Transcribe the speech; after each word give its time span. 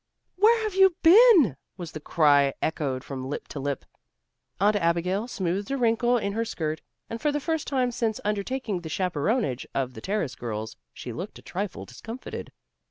"Where 0.35 0.63
have 0.63 0.73
you 0.73 0.95
been?" 1.03 1.57
was 1.77 1.91
the 1.91 1.99
cry 1.99 2.55
echoed 2.59 3.03
from 3.03 3.29
lip 3.29 3.47
to 3.49 3.59
lip. 3.59 3.85
Aunt 4.59 4.75
Abigail 4.75 5.27
smoothed 5.27 5.69
a 5.69 5.77
wrinkle 5.77 6.17
in 6.17 6.33
her 6.33 6.43
skirt, 6.43 6.81
and 7.07 7.21
for 7.21 7.31
the 7.31 7.39
first 7.39 7.67
time 7.67 7.91
since 7.91 8.19
undertaking 8.25 8.81
the 8.81 8.89
chaperonage 8.89 9.67
of 9.75 9.93
the 9.93 10.01
Terrace 10.01 10.33
girls, 10.33 10.75
she 10.91 11.13
looked 11.13 11.37
a 11.37 11.43
trifle 11.43 11.85
discomfited. 11.85 12.51